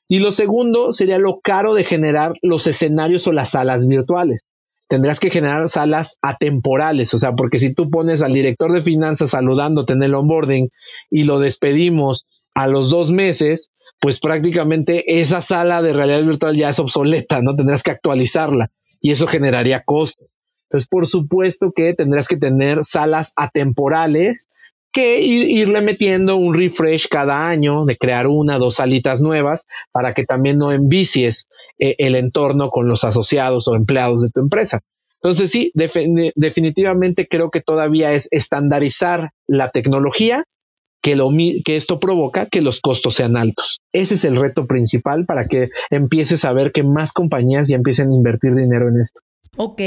[0.09, 4.53] Y lo segundo sería lo caro de generar los escenarios o las salas virtuales.
[4.90, 9.31] Tendrás que generar salas atemporales, o sea, porque si tú pones al director de finanzas
[9.31, 10.70] saludándote en el onboarding
[11.12, 12.26] y lo despedimos
[12.57, 17.55] a los dos meses, pues prácticamente esa sala de realidad virtual ya es obsoleta, ¿no?
[17.55, 20.26] Tendrás que actualizarla y eso generaría costos.
[20.64, 24.48] Entonces, por supuesto que tendrás que tener salas atemporales
[24.92, 30.24] que irle metiendo un refresh cada año, de crear una, dos salitas nuevas, para que
[30.24, 31.46] también no envicies
[31.79, 34.81] eh, el entorno con los asociados o empleados de tu empresa.
[35.22, 40.44] Entonces, sí, definitivamente creo que todavía es estandarizar la tecnología
[41.03, 41.31] que, lo,
[41.64, 43.81] que esto provoca que los costos sean altos.
[43.92, 48.11] Ese es el reto principal para que empieces a ver que más compañías ya empiecen
[48.11, 49.20] a invertir dinero en esto.
[49.57, 49.81] Ok,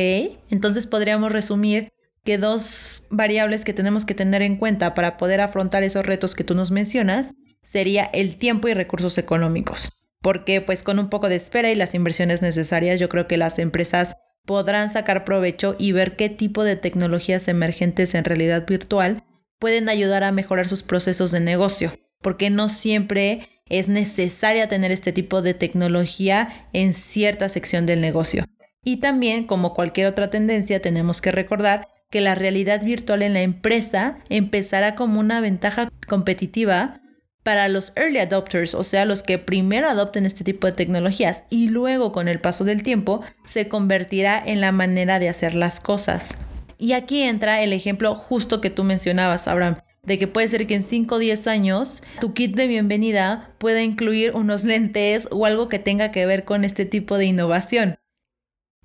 [0.49, 1.92] entonces podríamos resumir
[2.23, 6.43] que dos variables que tenemos que tener en cuenta para poder afrontar esos retos que
[6.43, 7.33] tú nos mencionas
[7.63, 9.91] sería el tiempo y recursos económicos.
[10.21, 13.59] Porque pues con un poco de espera y las inversiones necesarias yo creo que las
[13.59, 19.23] empresas podrán sacar provecho y ver qué tipo de tecnologías emergentes en realidad virtual
[19.59, 25.13] pueden ayudar a mejorar sus procesos de negocio, porque no siempre es necesaria tener este
[25.13, 28.43] tipo de tecnología en cierta sección del negocio.
[28.83, 33.41] Y también, como cualquier otra tendencia, tenemos que recordar que la realidad virtual en la
[33.41, 37.01] empresa empezará como una ventaja competitiva
[37.41, 41.69] para los early adopters, o sea, los que primero adopten este tipo de tecnologías y
[41.69, 46.35] luego con el paso del tiempo se convertirá en la manera de hacer las cosas.
[46.77, 50.75] Y aquí entra el ejemplo justo que tú mencionabas, Abraham, de que puede ser que
[50.75, 55.67] en 5 o 10 años tu kit de bienvenida pueda incluir unos lentes o algo
[55.67, 57.95] que tenga que ver con este tipo de innovación.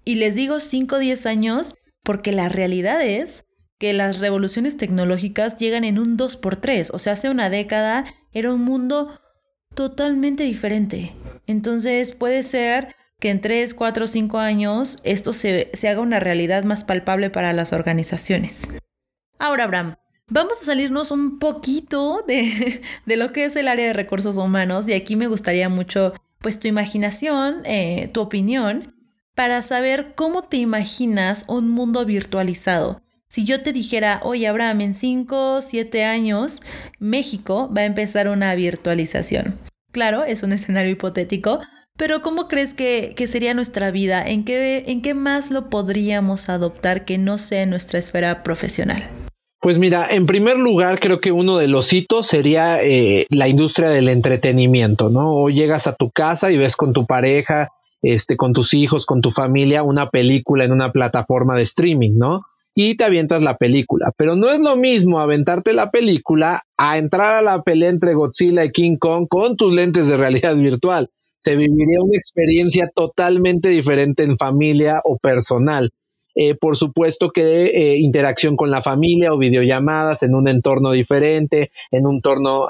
[0.07, 1.75] Y les digo 5 o 10 años
[2.09, 3.45] porque la realidad es
[3.79, 8.63] que las revoluciones tecnológicas llegan en un 2x3, o sea, hace una década era un
[8.63, 9.21] mundo
[9.75, 11.15] totalmente diferente.
[11.47, 16.83] Entonces puede ser que en 3, 4, 5 años esto se, haga una realidad más
[16.83, 18.63] palpable para las organizaciones.
[19.39, 19.97] Ahora, Abraham,
[20.29, 24.95] vamos a salirnos un poquito de, lo que es el área de recursos humanos y
[24.95, 28.98] aquí me gustaría mucho pues tu imaginación, eh, tu opinión,
[29.39, 33.01] para saber cómo te imaginas un mundo virtualizado.
[33.29, 36.61] Si yo te dijera, oye Abraham, en 5, 7 años,
[36.99, 39.57] México va a empezar una virtualización.
[39.93, 41.61] Claro, es un escenario hipotético,
[41.97, 44.25] pero ¿cómo crees que, sería nuestra vida?
[44.27, 49.09] ¿En qué, ¿En qué más lo podríamos adoptar que no sea en nuestra esfera profesional?
[49.61, 53.89] Pues mira, en primer lugar, creo que uno de los hitos sería eh, la industria
[53.89, 55.33] del entretenimiento, ¿no?
[55.33, 57.69] O llegas a tu casa y ves con tu pareja,
[58.03, 62.43] este, con tus hijos, con tu familia, una película en una plataforma de streaming, ¿no?
[62.81, 64.13] y te avientas la película.
[64.17, 68.65] Pero no es lo mismo aventarte la película a entrar a la pelea entre Godzilla
[68.65, 71.11] y King Kong con tus lentes de realidad virtual.
[71.37, 75.91] Se viviría una experiencia totalmente diferente en familia o personal.
[76.37, 81.73] Eh, por supuesto que eh, interacción con la familia o videollamadas en un entorno diferente,
[81.91, 82.21] en un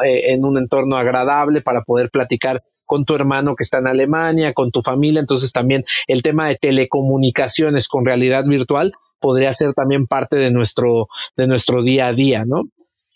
[0.07, 4.53] eh, en un entorno agradable para poder platicar con tu hermano que está en Alemania,
[4.53, 5.20] con tu familia.
[5.20, 11.09] Entonces también el tema de telecomunicaciones con realidad virtual podría ser también parte de nuestro,
[11.37, 12.64] de nuestro día a día, ¿no?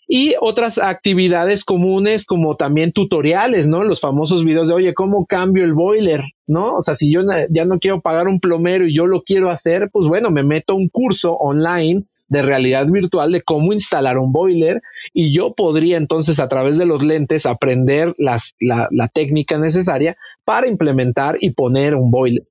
[0.07, 3.83] y otras actividades comunes como también tutoriales, ¿no?
[3.83, 6.21] Los famosos videos de, oye, ¿cómo cambio el boiler?
[6.45, 6.75] ¿No?
[6.75, 9.89] O sea, si yo ya no quiero pagar un plomero y yo lo quiero hacer,
[9.91, 14.81] pues bueno, me meto un curso online de realidad virtual de cómo instalar un boiler
[15.13, 20.67] y yo podría entonces a través de los lentes aprender las, la, técnica necesaria para
[20.67, 22.47] implementar y poner un boiler.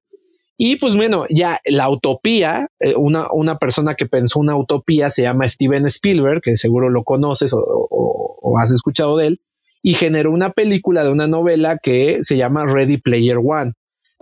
[0.57, 5.23] Y pues bueno, ya la utopía, eh, una, una, persona que pensó una utopía se
[5.23, 9.41] llama Steven Spielberg, que seguro lo conoces o, has escuchado de él,
[9.83, 13.73] y generó una película de una novela que se llama Ready Player One.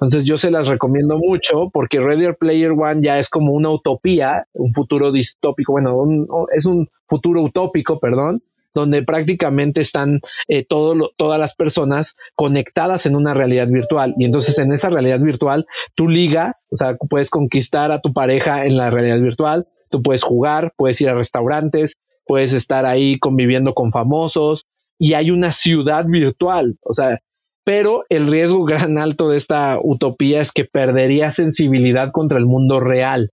[0.00, 4.46] Entonces yo se las recomiendo mucho porque Ready Player One ya es como una utopía,
[4.54, 11.54] un futuro distópico, bueno, es un futuro utópico, perdón, donde prácticamente están eh, todas las
[11.54, 14.14] personas conectadas en una realidad virtual.
[14.16, 18.64] Y entonces en esa realidad virtual, tú liga, o sea, puedes conquistar a tu pareja
[18.64, 23.74] en la realidad virtual, tú puedes jugar, puedes ir a restaurantes, puedes estar ahí conviviendo
[23.74, 24.66] con famosos
[24.98, 27.20] y hay una ciudad virtual, o sea,
[27.64, 32.80] pero el riesgo gran alto de esta utopía es que perdería sensibilidad contra el mundo
[32.80, 33.30] real.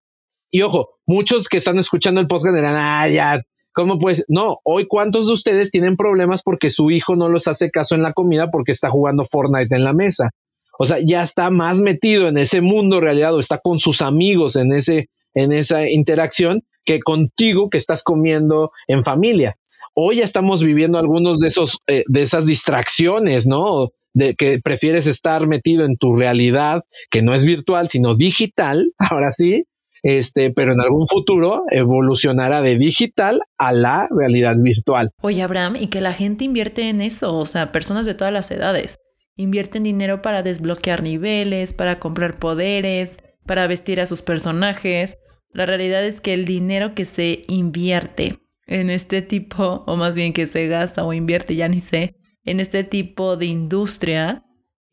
[0.51, 3.41] Y ojo, muchos que están escuchando el podcast dirán, ah, ya,
[3.77, 4.25] ¿Cómo pues?
[4.27, 8.01] No, hoy cuántos de ustedes tienen problemas porque su hijo no los hace caso en
[8.01, 10.31] la comida porque está jugando Fortnite en la mesa.
[10.79, 14.55] O sea, ya está más metido en ese mundo realidad o está con sus amigos
[14.55, 19.57] en ese, en esa interacción que contigo que estás comiendo en familia.
[19.93, 23.89] Hoy ya estamos viviendo algunos de esos, eh, de esas distracciones, ¿no?
[24.17, 29.31] De que prefieres estar metido en tu realidad, que no es virtual, sino digital, ahora
[29.31, 29.65] sí,
[30.03, 35.11] este, pero en algún futuro evolucionará de digital a la realidad virtual.
[35.21, 38.49] Oye, Abraham, y que la gente invierte en eso, o sea, personas de todas las
[38.51, 38.99] edades
[39.37, 45.17] invierten dinero para desbloquear niveles, para comprar poderes, para vestir a sus personajes.
[45.53, 50.33] La realidad es que el dinero que se invierte en este tipo, o más bien
[50.33, 52.15] que se gasta o invierte, ya ni sé,
[52.47, 54.43] en este tipo de industria,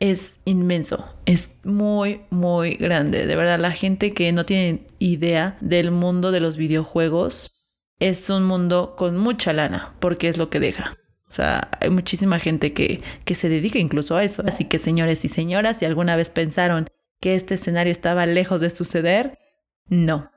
[0.00, 3.26] es inmenso, es muy, muy grande.
[3.26, 7.64] De verdad, la gente que no tiene idea del mundo de los videojuegos
[8.00, 10.98] es un mundo con mucha lana, porque es lo que deja.
[11.28, 14.42] O sea, hay muchísima gente que, que se dedica incluso a eso.
[14.46, 16.86] Así que, señores y señoras, si alguna vez pensaron
[17.20, 19.38] que este escenario estaba lejos de suceder,
[19.86, 20.30] no,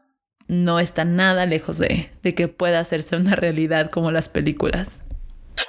[0.47, 5.01] no está nada lejos de, de que pueda hacerse una realidad como las películas.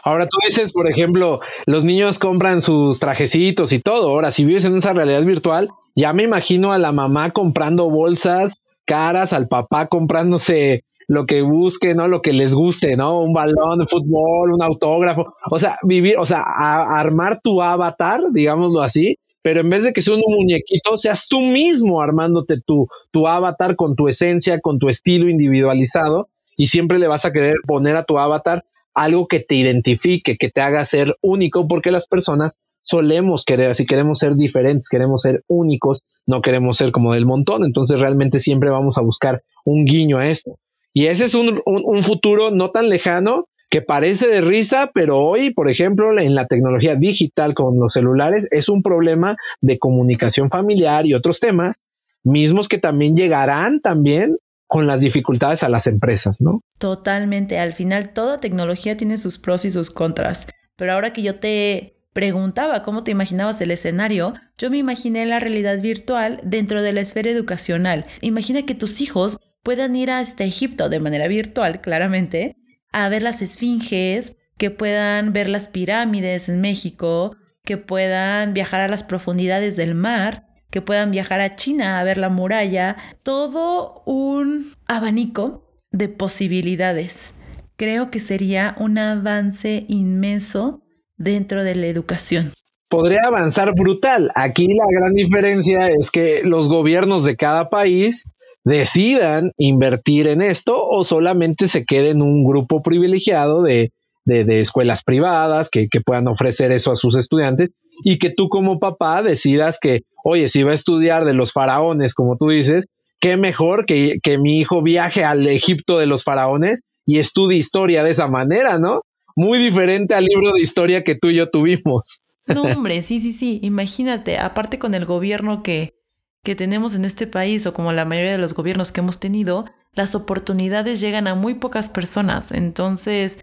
[0.03, 4.11] Ahora tú dices, por ejemplo, los niños compran sus trajecitos y todo.
[4.11, 8.63] Ahora, si vives en esa realidad virtual, ya me imagino a la mamá comprando bolsas
[8.85, 12.07] caras, al papá comprándose lo que busque, ¿no?
[12.09, 13.21] Lo que les guste, ¿no?
[13.21, 15.35] Un balón de fútbol, un autógrafo.
[15.51, 20.03] O sea, vivir, o sea, armar tu avatar, digámoslo así, pero en vez de que
[20.03, 24.89] sea un muñequito, seas tú mismo armándote tu, tu avatar con tu esencia, con tu
[24.89, 28.65] estilo individualizado y siempre le vas a querer poner a tu avatar
[28.99, 33.87] algo que te identifique, que te haga ser único, porque las personas solemos querer, así
[33.87, 38.71] queremos ser diferentes, queremos ser únicos, no queremos ser como del montón, entonces realmente siempre
[38.71, 40.59] vamos a buscar un guiño a esto.
[40.93, 41.63] Y ese es un,
[42.03, 46.97] futuro no tan lejano que parece de risa, pero hoy, por ejemplo, en la tecnología
[46.97, 51.85] digital con los celulares, es un problema de comunicación familiar y otros temas,
[52.25, 56.61] mismos que también llegarán también con las dificultades a las empresas, ¿no?
[56.79, 57.59] Totalmente.
[57.59, 60.47] Al final, toda tecnología tiene sus pros y sus contras.
[60.77, 65.41] Pero ahora que yo te preguntaba cómo te imaginabas el escenario, yo me imaginé la
[65.41, 68.07] realidad virtual dentro de la esfera educacional.
[68.21, 72.57] Imagina que tus hijos puedan ir hasta Egipto de manera virtual, claramente,
[72.93, 78.89] a ver las esfinges, que puedan ver las pirámides en México, que puedan viajar a
[78.89, 84.67] las profundidades del mar que puedan viajar a China a ver la muralla, todo un
[84.87, 87.33] abanico de posibilidades.
[87.77, 90.83] Creo que sería un avance inmenso
[91.17, 92.53] dentro de la educación.
[92.89, 94.31] Podría avanzar brutal.
[94.35, 98.25] Aquí la gran diferencia es que los gobiernos de cada país
[98.65, 103.93] decidan invertir en esto o solamente se queden un grupo privilegiado de
[104.29, 109.23] de, escuelas privadas que, puedan ofrecer eso a sus estudiantes y que tú como papá
[109.23, 112.89] decidas que, oye, si va a estudiar de los faraones, como tú dices,
[113.21, 118.05] qué mejor que, que mi hijo viaje al Egipto de los faraones y estudie historia
[118.05, 119.03] de esa manera, ¿no?
[119.35, 122.21] Muy diferente al libro de historia que tú y yo tuvimos.
[122.49, 123.61] No, hombre, sí, sí, sí.
[123.63, 125.99] Imagínate, aparte con el gobierno que,
[126.43, 129.67] que tenemos en este país o como la mayoría de los gobiernos que hemos tenido,
[129.93, 132.51] las oportunidades llegan a muy pocas personas.
[132.53, 133.39] Entonces,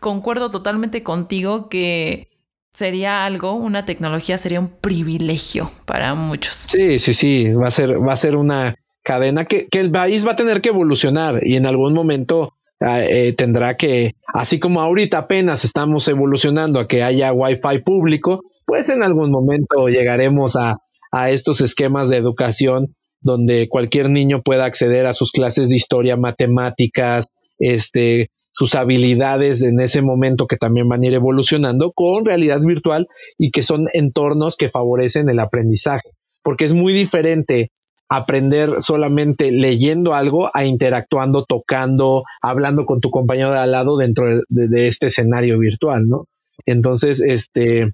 [0.00, 2.28] concuerdo totalmente contigo que
[2.72, 6.66] sería algo, una tecnología sería un privilegio para muchos.
[6.70, 10.26] Sí, sí, sí, va a ser, va a ser una cadena que, que el país
[10.26, 14.80] va a tener que evolucionar y en algún momento ah, eh, tendrá que, así como
[14.80, 20.78] ahorita apenas estamos evolucionando a que haya wifi público, pues en algún momento llegaremos a,
[21.12, 26.16] a estos esquemas de educación donde cualquier niño pueda acceder a sus clases de historia,
[26.16, 32.60] matemáticas, este, sus habilidades en ese momento que también van a ir evolucionando con realidad
[32.60, 36.10] virtual y que son entornos que favorecen el aprendizaje,
[36.42, 37.72] porque es muy diferente
[38.08, 44.26] aprender solamente leyendo algo a interactuando, tocando, hablando con tu compañero de al lado dentro
[44.48, 46.26] de, este escenario virtual, ¿no?
[46.64, 47.92] Entonces, este,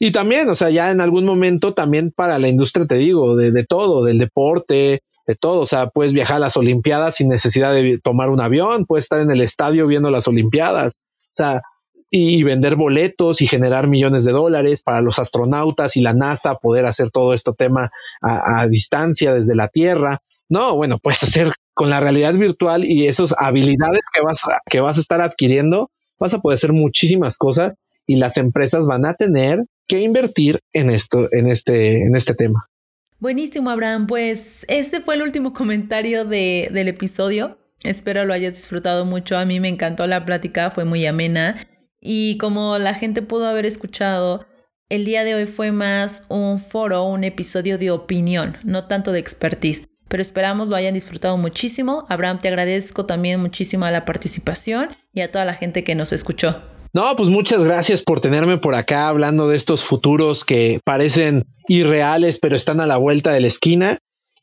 [0.00, 3.52] y también, o sea, ya en algún momento también para la industria, te digo, de,
[3.52, 5.60] de todo, del deporte, de todo.
[5.60, 9.20] O sea, puedes viajar a las Olimpiadas sin necesidad de tomar un avión, puedes estar
[9.20, 11.00] en el estadio viendo las Olimpiadas.
[11.28, 11.62] O sea,
[12.10, 16.86] y, vender boletos y generar millones de dólares para los astronautas y la NASA poder
[16.86, 20.20] hacer todo este tema a, distancia desde la Tierra.
[20.48, 24.80] No, bueno, puedes hacer con la realidad virtual y esas habilidades que vas a, que
[24.80, 29.14] vas a estar adquiriendo, vas a poder hacer muchísimas cosas y las empresas van a
[29.14, 32.69] tener que invertir en esto, en este, en este tema.
[33.20, 34.06] Buenísimo, Abraham.
[34.06, 37.58] Pues este fue el último comentario de, del episodio.
[37.82, 39.36] Espero lo hayas disfrutado mucho.
[39.36, 41.56] A mí me encantó la plática, fue muy amena.
[42.00, 44.46] Y como la gente pudo haber escuchado,
[44.88, 49.18] el día de hoy fue más un foro, un episodio de opinión, no tanto de
[49.18, 49.86] expertise.
[50.08, 52.06] Pero esperamos lo hayan disfrutado muchísimo.
[52.08, 56.60] Abraham, te agradezco también muchísimo la participación y a toda la gente que nos escuchó.
[56.92, 62.40] No, pues muchas gracias por tenerme por acá hablando de estos futuros que parecen irreales,
[62.40, 63.98] pero están a la vuelta de la esquina.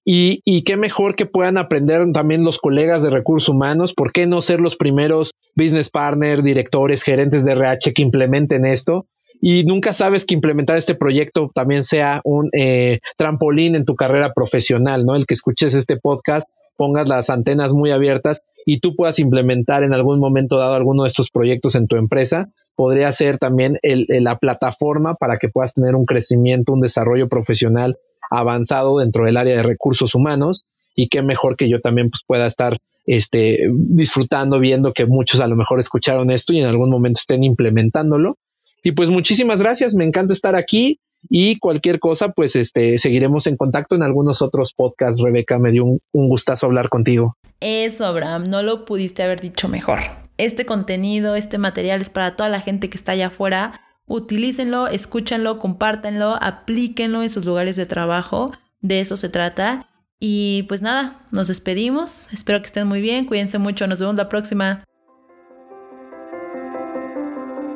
[0.06, 4.26] Y, y, qué mejor que puedan aprender también los colegas de recursos humanos, ¿por qué
[4.26, 9.06] no ser los primeros business partners, directores, gerentes de RH que implementen esto?
[9.42, 14.32] Y nunca sabes que implementar este proyecto también sea un eh, trampolín en tu carrera
[14.34, 15.16] profesional, ¿no?
[15.16, 16.48] El que escuches este podcast
[16.78, 21.08] pongas las antenas muy abiertas y tú puedas implementar en algún momento dado alguno de
[21.08, 26.06] estos proyectos en tu empresa, podría ser también la plataforma para que puedas tener un
[26.06, 27.98] crecimiento, un desarrollo profesional
[28.30, 30.66] avanzado dentro del área de recursos humanos
[30.96, 35.48] y qué mejor que yo también pues, pueda estar este, disfrutando, viendo que muchos a
[35.48, 38.38] lo mejor escucharon esto y en algún momento estén implementándolo.
[38.84, 43.58] Y pues muchísimas gracias, me encanta estar aquí y cualquier cosa, pues este, seguiremos en
[43.58, 45.22] contacto en algunos otros podcasts.
[45.22, 47.38] Rebeca, me dio un, gustazo hablar contigo.
[47.60, 50.00] Eso, Abraham, no lo pudiste haber dicho mejor.
[50.38, 53.82] Este contenido, este material es para toda la gente que está allá afuera.
[54.06, 58.52] Utilícenlo, escúchenlo, compártanlo, aplíquenlo en sus lugares de trabajo.
[58.80, 59.90] De eso se trata.
[60.20, 62.32] Y pues nada, nos despedimos.
[62.32, 63.26] Espero que estén muy bien.
[63.26, 63.88] Cuídense mucho.
[63.88, 64.84] Nos vemos la próxima.